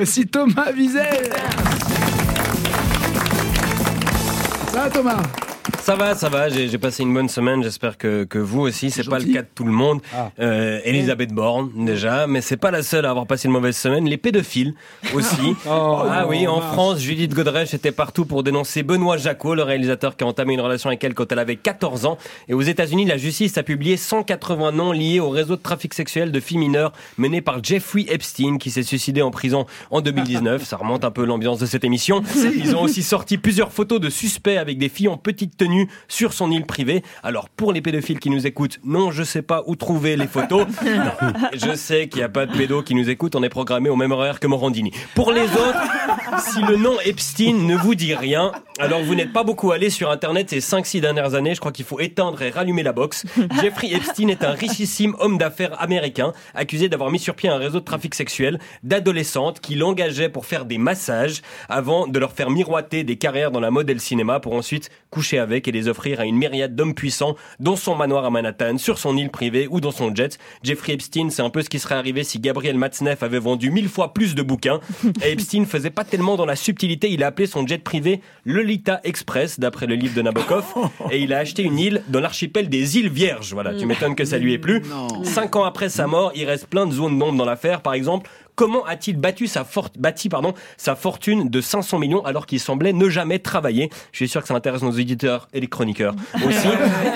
[0.00, 1.28] Voici Thomas Wiesel.
[4.72, 5.22] Ça va Thomas
[5.82, 6.48] Ça va, ça va.
[6.50, 7.62] J'ai passé une bonne semaine.
[7.62, 8.90] J'espère que, que vous aussi.
[8.90, 10.00] C'est pas le cas de tout le monde.
[10.14, 10.30] Ah.
[10.38, 14.06] Euh, Elisabeth Borne déjà, mais c'est pas la seule à avoir passé une mauvaise semaine.
[14.06, 14.74] Les pédophiles
[15.14, 15.56] aussi.
[15.72, 16.60] Oh, ah oui, en.
[16.60, 20.60] France, Judith Godrèche était partout pour dénoncer Benoît Jacot, le réalisateur qui a entamé une
[20.60, 22.18] relation avec elle quand elle avait 14 ans.
[22.48, 26.32] Et aux États-Unis, la justice a publié 180 noms liés au réseau de trafic sexuel
[26.32, 30.64] de filles mineures mené par Jeffrey Epstein, qui s'est suicidé en prison en 2019.
[30.64, 32.22] Ça remonte un peu l'ambiance de cette émission.
[32.56, 35.69] Ils ont aussi sorti plusieurs photos de suspects avec des filles en petite tenue
[36.08, 37.02] sur son île privée.
[37.22, 40.66] Alors pour les pédophiles qui nous écoutent, non, je sais pas où trouver les photos.
[41.52, 43.34] Je sais qu'il n'y a pas de pédos qui nous écoutent.
[43.34, 44.92] On est programmé au même horaire que Morandini.
[45.14, 45.82] Pour les autres,
[46.38, 50.10] si le nom Epstein ne vous dit rien, alors vous n'êtes pas beaucoup allé sur
[50.10, 51.54] Internet ces 5-6 dernières années.
[51.54, 53.24] Je crois qu'il faut éteindre et rallumer la box.
[53.60, 57.80] Jeffrey Epstein est un richissime homme d'affaires américain accusé d'avoir mis sur pied un réseau
[57.80, 63.04] de trafic sexuel d'adolescentes qui l'engageaient pour faire des massages avant de leur faire miroiter
[63.04, 66.20] des carrières dans la mode et le cinéma pour ensuite coucher avec et les offrir
[66.20, 69.80] à une myriade d'hommes puissants dans son manoir à Manhattan, sur son île privée ou
[69.80, 70.38] dans son jet.
[70.62, 73.88] Jeffrey Epstein, c'est un peu ce qui serait arrivé si Gabriel Matzneff avait vendu mille
[73.88, 74.80] fois plus de bouquins.
[75.24, 79.00] Et Epstein faisait pas tellement dans la subtilité, il a appelé son jet privé Lolita
[79.04, 80.64] Express, d'après le livre de Nabokov,
[81.10, 83.52] et il a acheté une île dans l'archipel des îles Vierges.
[83.52, 84.82] Voilà, tu m'étonnes que ça lui ait plu.
[84.88, 85.24] Non.
[85.24, 87.80] Cinq ans après sa mort, il reste plein de zones d'ombre dans l'affaire.
[87.80, 88.30] Par exemple,
[88.60, 89.66] comment a-t-il battu sa
[89.98, 93.88] bâti pardon, sa fortune de 500 millions alors qu'il semblait ne jamais travailler?
[94.12, 96.14] Je suis sûr que ça intéresse nos éditeurs et les chroniqueurs
[96.46, 96.68] aussi.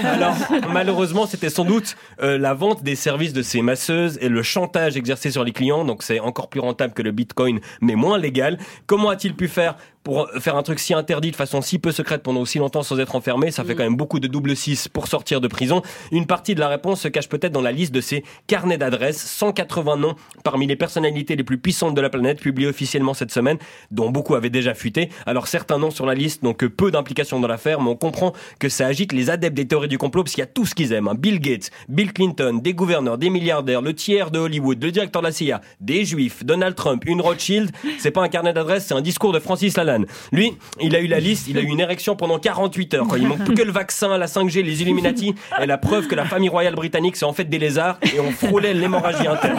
[0.04, 0.34] Alors,
[0.72, 4.96] malheureusement, c'était sans doute euh, la vente des services de ces masseuses et le chantage
[4.96, 5.84] exercé sur les clients.
[5.84, 8.56] Donc, c'est encore plus rentable que le bitcoin, mais moins légal.
[8.86, 12.22] Comment a-t-il pu faire pour faire un truc si interdit de façon si peu secrète
[12.22, 15.08] pendant aussi longtemps sans être enfermé, ça fait quand même beaucoup de double 6 pour
[15.08, 15.80] sortir de prison.
[16.12, 19.18] Une partie de la réponse se cache peut-être dans la liste de ces carnets d'adresses,
[19.18, 23.56] 180 noms parmi les personnalités les plus puissantes de la planète publiés officiellement cette semaine,
[23.90, 25.08] dont beaucoup avaient déjà fuité.
[25.24, 28.34] Alors certains noms sur la liste n'ont que peu d'implication dans l'affaire, mais on comprend
[28.58, 30.74] que ça agite les adeptes des théories du complot parce qu'il y a tout ce
[30.74, 31.08] qu'ils aiment.
[31.08, 31.14] hein.
[31.16, 35.28] Bill Gates, Bill Clinton, des gouverneurs, des milliardaires, le tiers de Hollywood, le directeur de
[35.28, 37.70] la CIA, des juifs, Donald Trump, une Rothschild.
[37.98, 39.93] C'est pas un carnet d'adresses, c'est un discours de Francis Lalanne.
[40.32, 43.06] Lui, il a eu la liste, il a eu une érection pendant 48 heures.
[43.16, 46.24] Il manque plus que le vaccin, la 5G, les Illuminati et la preuve que la
[46.24, 49.58] famille royale britannique c'est en fait des lézards et on frôlait l'hémorragie interne.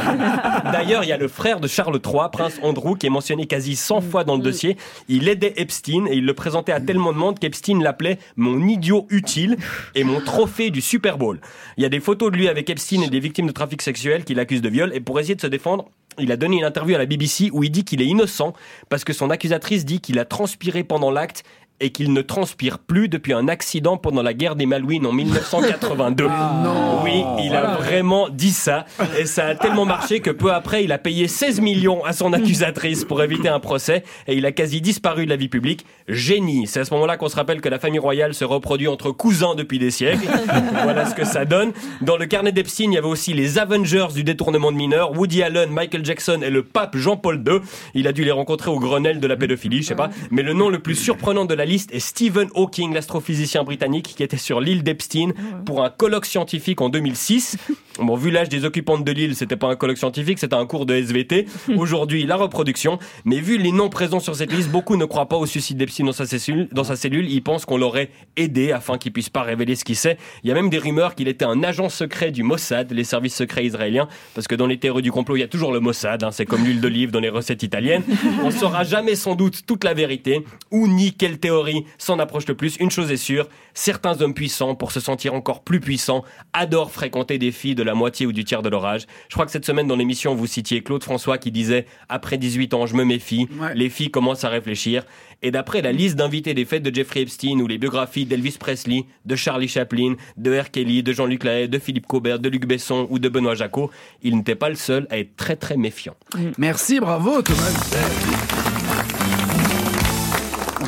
[0.71, 3.75] D'ailleurs, il y a le frère de Charles III, prince Andrew, qui est mentionné quasi
[3.75, 4.77] 100 fois dans le dossier.
[5.07, 9.07] Il aidait Epstein et il le présentait à tellement de monde qu'Epstein l'appelait mon idiot
[9.09, 9.57] utile
[9.93, 11.39] et mon trophée du Super Bowl.
[11.77, 14.23] Il y a des photos de lui avec Epstein et des victimes de trafic sexuel
[14.23, 15.89] qu'il accuse de viol et pour essayer de se défendre,
[16.19, 18.53] il a donné une interview à la BBC où il dit qu'il est innocent
[18.89, 21.43] parce que son accusatrice dit qu'il a transpiré pendant l'acte
[21.81, 26.23] et qu'il ne transpire plus depuis un accident pendant la guerre des Malouines en 1982.
[26.63, 27.03] non.
[27.03, 28.85] Oui, il a vraiment dit ça
[29.19, 32.31] et ça a tellement marché que peu après, il a payé 16 millions à son
[32.33, 35.85] accusatrice pour éviter un procès et il a quasi disparu de la vie publique.
[36.07, 36.65] Génie.
[36.67, 39.55] C'est à ce moment-là qu'on se rappelle que la famille royale se reproduit entre cousins
[39.55, 40.27] depuis des siècles.
[40.83, 41.73] voilà ce que ça donne.
[42.01, 45.43] Dans le carnet d'Epstein, il y avait aussi les Avengers du détournement de mineurs, Woody
[45.43, 47.59] Allen, Michael Jackson et le pape Jean-Paul II.
[47.93, 50.09] Il a dû les rencontrer au Grenelle de la pédophilie, je sais pas.
[50.31, 54.37] Mais le nom le plus surprenant de la est Stephen Hawking, l'astrophysicien britannique qui était
[54.37, 55.33] sur l'île d'Epstein
[55.65, 57.57] pour un colloque scientifique en 2006.
[57.99, 60.85] Bon, vu l'âge des occupantes de l'île, c'était pas un colloque scientifique, c'était un cours
[60.85, 61.45] de SVT.
[61.77, 62.99] Aujourd'hui, la reproduction.
[63.23, 66.03] Mais vu les noms présents sur cette liste, beaucoup ne croient pas au suicide d'Epstein
[66.03, 66.67] dans sa cellule.
[66.73, 69.95] Dans sa cellule, ils pensent qu'on l'aurait aidé afin qu'il puisse pas révéler ce qu'il
[69.95, 70.17] sait.
[70.43, 73.35] Il y a même des rumeurs qu'il était un agent secret du Mossad, les services
[73.35, 76.21] secrets israéliens, parce que dans les théories du complot, il y a toujours le Mossad.
[76.23, 78.03] hein, c'est comme l'huile d'olive dans les recettes italiennes.
[78.43, 82.55] On saura jamais sans doute toute la vérité ou ni quelle théorie s'en approche le
[82.55, 82.75] plus.
[82.81, 87.37] Une chose est sûre, certains hommes puissants, pour se sentir encore plus puissants, adorent fréquenter
[87.37, 89.05] des filles de la moitié ou du tiers de leur âge.
[89.29, 92.73] Je crois que cette semaine dans l'émission, vous citiez Claude François qui disait après 18
[92.73, 93.47] ans, je me méfie.
[93.59, 93.73] Ouais.
[93.75, 95.03] Les filles commencent à réfléchir.
[95.41, 99.05] Et d'après la liste d'invités des fêtes de Jeffrey Epstein ou les biographies d'Elvis Presley,
[99.25, 100.71] de Charlie Chaplin, de R.
[100.71, 103.91] Kelly, de Jean-Luc Lahaye, de Philippe Cobert, de Luc Besson ou de Benoît Jacot,
[104.23, 106.15] il n'était pas le seul à être très très méfiant.
[106.57, 107.95] Merci, bravo Thomas.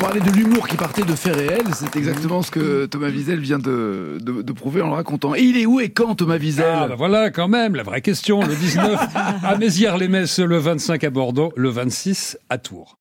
[0.00, 3.58] parlait de l'humour qui partait de faits réels, c'est exactement ce que Thomas Wiesel vient
[3.58, 5.34] de, de- de prouver en le racontant.
[5.34, 8.00] Et il est où et quand Thomas Wiesel Ah, bah voilà, quand même, la vraie
[8.00, 8.40] question.
[8.40, 8.96] Le 19
[9.42, 12.96] à Mézières-les-Messes, le 25 à Bordeaux, le 26 à Tours.